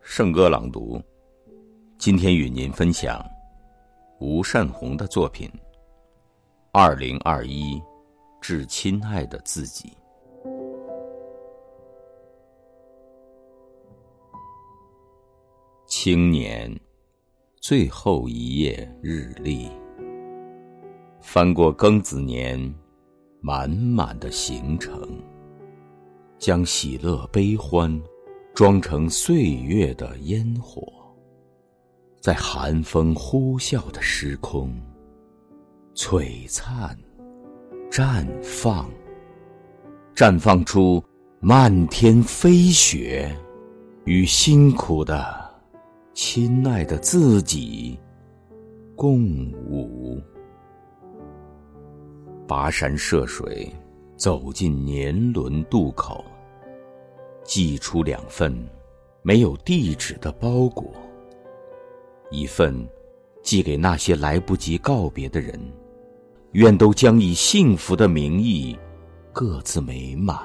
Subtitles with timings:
[0.00, 1.02] 圣歌朗读，
[1.98, 3.20] 今天与您分享
[4.20, 5.48] 吴善红的作品
[6.72, 7.82] 《二零二一
[8.40, 9.88] 致亲爱的自己》。
[15.86, 16.72] 青年，
[17.56, 19.68] 最后一页日历，
[21.20, 22.72] 翻过庚子年，
[23.46, 25.06] 满满的行程，
[26.38, 28.02] 将喜乐悲欢。
[28.54, 30.86] 装成岁月的烟火，
[32.20, 34.72] 在寒风呼啸的时空，
[35.92, 36.96] 璀璨、
[37.90, 38.88] 绽放，
[40.14, 41.02] 绽放出
[41.40, 43.36] 漫天飞雪，
[44.04, 45.52] 与辛苦的、
[46.12, 47.98] 亲爱的自己
[48.94, 50.03] 共舞。
[52.54, 53.68] 跋山涉水，
[54.16, 56.24] 走进年轮渡口。
[57.42, 58.56] 寄出两份
[59.22, 60.92] 没有地址的包裹，
[62.30, 62.88] 一份
[63.42, 65.60] 寄给那些来不及告别的人，
[66.52, 68.78] 愿都将以幸福的名义
[69.32, 70.38] 各自美满；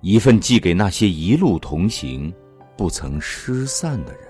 [0.00, 2.32] 一份寄给那些一路同行、
[2.74, 4.22] 不曾失散的人，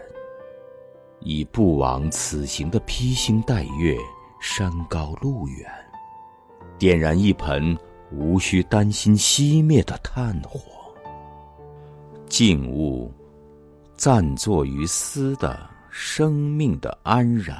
[1.20, 3.96] 以不枉此行的披星戴月、
[4.40, 5.64] 山高路远，
[6.82, 7.78] 点燃一盆
[8.10, 10.60] 无需担心熄灭的炭火。
[12.26, 13.08] 静物，
[13.96, 15.56] 暂坐于斯的
[15.90, 17.56] 生命的安然，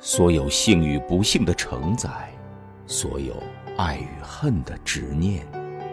[0.00, 2.10] 所有幸与不幸的承载，
[2.84, 3.32] 所有
[3.76, 5.46] 爱与恨的执念，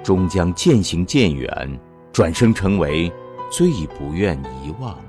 [0.04, 1.80] 终将渐行渐远，
[2.12, 3.14] 转生成为
[3.52, 5.00] 最不愿遗忘、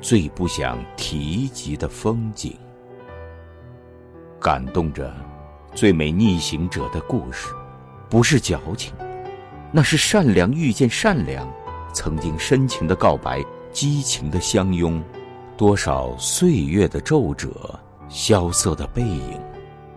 [0.00, 2.58] 最不想提及的风景。
[4.40, 5.14] 感动着
[5.78, 7.54] 最美逆行者的故事，
[8.10, 8.92] 不是矫情，
[9.70, 11.48] 那是善良遇见善良。
[11.94, 15.00] 曾经深情的告白，激情的相拥，
[15.56, 17.78] 多少岁月的皱褶，
[18.08, 19.40] 萧瑟的背影，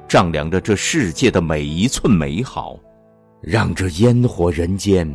[0.08, 2.78] 丈量着这世界的每一寸美好，
[3.42, 5.12] 让这烟火人间，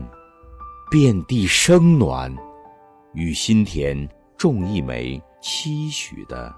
[0.91, 2.35] 遍地生暖，
[3.15, 3.97] 与心田
[4.37, 6.53] 种一枚期许的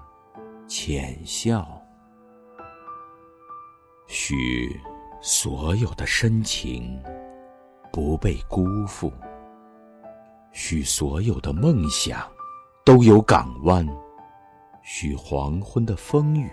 [0.67, 1.78] 浅笑。
[4.11, 4.75] 许
[5.21, 6.99] 所有的深情
[7.93, 9.13] 不被辜负。
[10.51, 12.27] 许所有的梦想
[12.83, 13.87] 都有港湾，
[14.81, 16.49] 许黄昏的风雨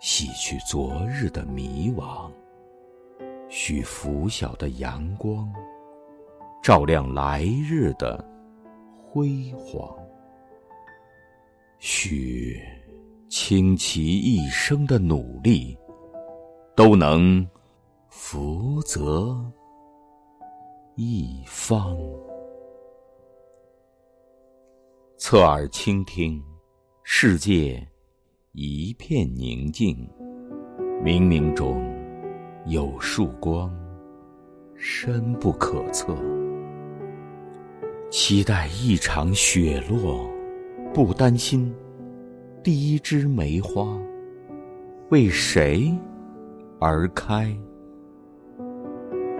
[0.00, 2.32] 洗去昨日的迷惘，
[3.50, 5.52] 许拂晓的阳光
[6.62, 8.26] 照亮来日的
[9.04, 9.94] 辉煌，
[11.78, 12.58] 许
[13.28, 15.76] 倾其一生的努力
[16.76, 17.48] 都能
[18.10, 19.34] 福泽
[20.94, 21.96] 一方。
[25.16, 26.44] 侧耳倾听，
[27.02, 27.82] 世界
[28.52, 29.96] 一片宁静，
[31.02, 31.82] 冥冥中
[32.66, 33.74] 有束光，
[34.74, 36.14] 深不可测。
[38.10, 40.28] 期待一场雪落，
[40.92, 41.74] 不担心
[42.62, 43.98] 第一枝梅花
[45.08, 45.90] 为谁
[46.78, 47.56] 而开。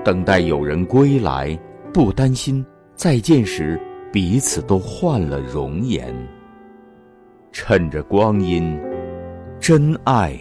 [0.04, 1.58] 等待有人归来，
[1.92, 2.64] 不担心
[2.94, 3.80] 再见时。
[4.12, 6.14] 彼此都换了容颜，
[7.52, 8.80] 趁着光阴，
[9.60, 10.38] 真爱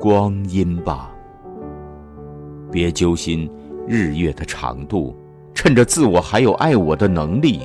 [0.00, 1.14] 光阴吧。
[2.72, 3.48] 别揪心
[3.86, 5.14] 日月的长度，
[5.54, 7.60] 趁着自我还有爱我的能力，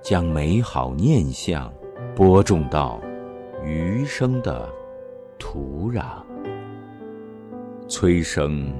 [0.00, 1.70] 将美好念想
[2.14, 2.98] 播种到
[3.62, 4.66] 余生的
[5.38, 6.02] 土壤，
[7.88, 8.72] 催生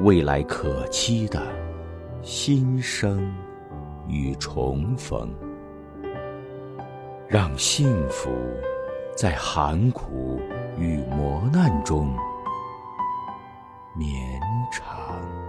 [0.00, 1.42] 未来可期的
[2.22, 3.32] 新生。
[4.08, 5.32] 与重逢，
[7.28, 8.30] 让幸福
[9.16, 10.40] 在寒苦
[10.76, 12.12] 与磨难中
[13.94, 14.40] 绵
[14.72, 15.41] 长。